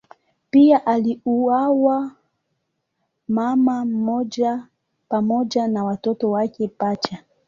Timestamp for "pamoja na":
5.09-5.83